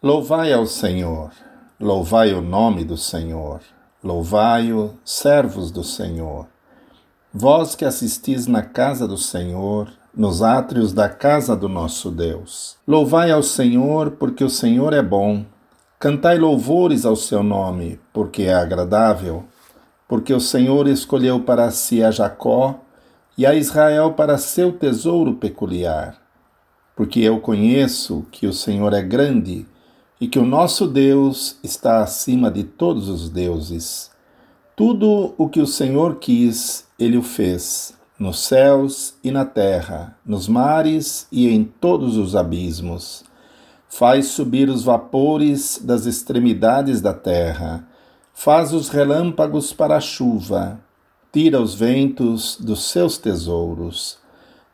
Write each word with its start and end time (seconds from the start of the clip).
Louvai 0.00 0.52
ao 0.52 0.64
Senhor, 0.64 1.32
louvai 1.80 2.32
o 2.32 2.40
nome 2.40 2.84
do 2.84 2.96
Senhor, 2.96 3.58
louvai-o, 4.00 4.94
servos 5.04 5.72
do 5.72 5.82
Senhor. 5.82 6.46
Vós 7.34 7.74
que 7.74 7.84
assistis 7.84 8.46
na 8.46 8.62
casa 8.62 9.08
do 9.08 9.16
Senhor, 9.16 9.92
nos 10.14 10.40
átrios 10.40 10.92
da 10.92 11.08
casa 11.08 11.56
do 11.56 11.68
nosso 11.68 12.12
Deus. 12.12 12.76
Louvai 12.86 13.32
ao 13.32 13.42
Senhor, 13.42 14.12
porque 14.12 14.44
o 14.44 14.48
Senhor 14.48 14.92
é 14.92 15.02
bom. 15.02 15.44
Cantai 15.98 16.38
louvores 16.38 17.04
ao 17.04 17.16
seu 17.16 17.42
nome, 17.42 17.98
porque 18.12 18.44
é 18.44 18.54
agradável. 18.54 19.46
Porque 20.06 20.32
o 20.32 20.38
Senhor 20.38 20.86
escolheu 20.86 21.40
para 21.40 21.72
si 21.72 22.04
a 22.04 22.12
Jacó 22.12 22.78
e 23.36 23.44
a 23.44 23.52
Israel 23.52 24.12
para 24.12 24.38
seu 24.38 24.70
tesouro 24.70 25.34
peculiar. 25.34 26.16
Porque 26.94 27.18
eu 27.18 27.40
conheço 27.40 28.24
que 28.30 28.46
o 28.46 28.52
Senhor 28.52 28.92
é 28.92 29.02
grande 29.02 29.66
e 30.20 30.26
que 30.26 30.38
o 30.38 30.44
nosso 30.44 30.86
Deus 30.86 31.56
está 31.62 32.02
acima 32.02 32.50
de 32.50 32.64
todos 32.64 33.08
os 33.08 33.30
deuses. 33.30 34.10
Tudo 34.74 35.34
o 35.36 35.48
que 35.48 35.60
o 35.60 35.66
Senhor 35.66 36.16
quis, 36.16 36.86
ele 36.98 37.16
o 37.16 37.22
fez, 37.22 37.94
nos 38.18 38.40
céus 38.40 39.14
e 39.22 39.30
na 39.30 39.44
terra, 39.44 40.16
nos 40.26 40.48
mares 40.48 41.26
e 41.30 41.48
em 41.48 41.64
todos 41.64 42.16
os 42.16 42.34
abismos. 42.34 43.24
Faz 43.88 44.26
subir 44.26 44.68
os 44.68 44.82
vapores 44.82 45.80
das 45.82 46.04
extremidades 46.04 47.00
da 47.00 47.14
terra, 47.14 47.86
faz 48.34 48.72
os 48.72 48.88
relâmpagos 48.88 49.72
para 49.72 49.96
a 49.96 50.00
chuva, 50.00 50.80
tira 51.32 51.60
os 51.60 51.74
ventos 51.74 52.56
dos 52.60 52.84
seus 52.84 53.18
tesouros. 53.18 54.18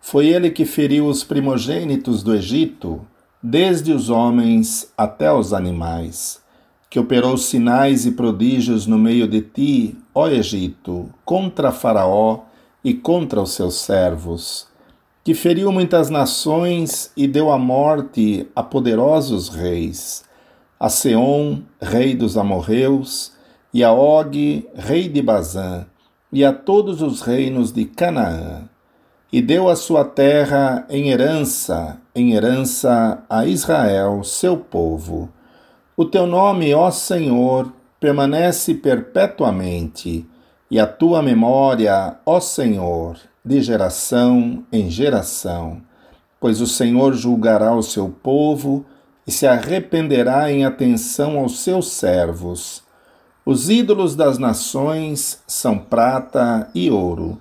Foi 0.00 0.27
ele 0.27 0.50
que 0.50 0.64
feriu 0.64 1.06
os 1.06 1.24
primogênitos 1.24 2.22
do 2.22 2.34
Egito, 2.34 3.06
desde 3.47 3.93
os 3.93 4.09
homens 4.09 4.91
até 4.97 5.30
os 5.30 5.53
animais, 5.53 6.41
que 6.89 6.98
operou 6.98 7.37
sinais 7.37 8.07
e 8.07 8.12
prodígios 8.12 8.87
no 8.87 8.97
meio 8.97 9.28
de 9.28 9.42
ti, 9.42 9.98
ó 10.14 10.28
Egito, 10.28 11.11
contra 11.27 11.70
Faraó 11.70 12.41
e 12.83 12.95
contra 12.95 13.42
os 13.42 13.53
seus 13.53 13.75
servos, 13.75 14.67
que 15.23 15.34
feriu 15.34 15.70
muitas 15.70 16.09
nações 16.09 17.12
e 17.14 17.27
deu 17.27 17.53
a 17.53 17.59
morte 17.59 18.48
a 18.56 18.62
poderosos 18.62 19.51
reis, 19.51 20.25
a 20.81 20.89
Seom, 20.89 21.61
rei 21.79 22.14
dos 22.14 22.39
amorreus, 22.39 23.33
e 23.75 23.84
a 23.84 23.92
Og, 23.92 24.67
rei 24.75 25.06
de 25.06 25.20
Bazã, 25.20 25.84
e 26.33 26.42
a 26.42 26.51
todos 26.51 27.03
os 27.03 27.20
reinos 27.20 27.73
de 27.73 27.84
Canaã 27.84 28.70
e 29.34 29.42
deu 29.42 29.68
a 29.68 29.74
sua 29.74 30.04
terra 30.04 30.86
em 30.88 31.10
herança, 31.10 31.98
em 32.14 32.34
herança 32.34 33.24
a 33.28 33.44
Israel, 33.44 34.22
seu 34.22 34.56
povo. 34.56 35.28
O 35.96 36.04
teu 36.04 36.24
nome, 36.24 36.72
ó 36.72 36.88
Senhor, 36.92 37.72
permanece 37.98 38.74
perpetuamente, 38.74 40.24
e 40.70 40.78
a 40.78 40.86
tua 40.86 41.20
memória, 41.20 42.16
ó 42.24 42.38
Senhor, 42.38 43.16
de 43.44 43.60
geração 43.60 44.62
em 44.70 44.88
geração. 44.88 45.82
Pois 46.38 46.60
o 46.60 46.66
Senhor 46.68 47.12
julgará 47.14 47.74
o 47.74 47.82
seu 47.82 48.08
povo 48.08 48.86
e 49.27 49.32
se 49.32 49.48
arrependerá 49.48 50.48
em 50.52 50.64
atenção 50.64 51.40
aos 51.40 51.58
seus 51.58 51.88
servos. 51.90 52.84
Os 53.44 53.68
ídolos 53.68 54.14
das 54.14 54.38
nações 54.38 55.42
são 55.44 55.77
prata 55.77 56.70
e 56.72 56.88
ouro 56.88 57.40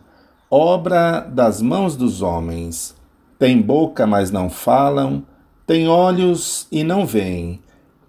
obra 0.53 1.21
das 1.21 1.63
mãos 1.63 1.95
dos 1.95 2.21
homens. 2.21 2.95
Tem 3.39 3.59
boca, 3.59 4.05
mas 4.05 4.29
não 4.29 4.51
falam, 4.51 5.23
tem 5.65 5.87
olhos 5.87 6.67
e 6.71 6.83
não 6.83 7.07
veem, 7.07 7.59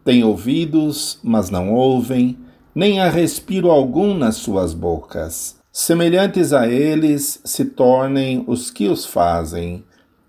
tem 0.05 0.23
ouvidos, 0.23 1.19
mas 1.23 1.49
não 1.49 1.73
ouvem, 1.73 2.37
nem 2.75 3.01
há 3.01 3.09
respiro 3.09 3.71
algum 3.71 4.13
nas 4.13 4.37
suas 4.37 4.75
bocas. 4.75 5.57
Semelhantes 5.73 6.53
a 6.53 6.69
eles 6.69 7.41
se 7.45 7.65
tornem 7.65 8.45
os 8.47 8.71
que 8.71 8.89
os 8.89 9.07
fazem, 9.07 9.83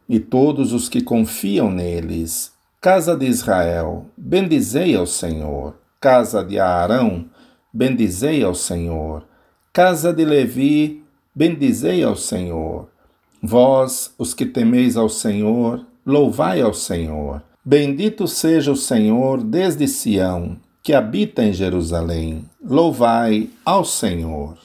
e 0.07 0.17
todos 0.17 0.71
os 0.71 0.87
que 0.87 1.01
confiam 1.01 1.69
neles. 1.69 2.53
Casa 2.79 3.17
de 3.17 3.25
Israel, 3.25 4.05
bendizei 4.15 4.95
ao 4.95 5.05
Senhor. 5.05 5.75
Casa 5.99 6.45
de 6.45 6.59
Arão, 6.59 7.25
bendizei 7.73 8.41
ao 8.41 8.55
Senhor. 8.55 9.25
Casa 9.73 10.13
de 10.13 10.23
Levi, 10.23 11.04
Bendizei 11.35 12.01
ao 12.01 12.15
Senhor. 12.15 12.87
Vós, 13.43 14.13
os 14.17 14.33
que 14.33 14.45
temeis 14.45 14.95
ao 14.95 15.09
Senhor, 15.09 15.85
louvai 16.05 16.61
ao 16.61 16.73
Senhor. 16.73 17.43
Bendito 17.63 18.25
seja 18.25 18.71
o 18.71 18.75
Senhor 18.75 19.43
desde 19.43 19.85
Sião, 19.85 20.55
que 20.81 20.93
habita 20.93 21.43
em 21.43 21.51
Jerusalém. 21.51 22.45
Louvai 22.63 23.49
ao 23.65 23.83
Senhor. 23.83 24.57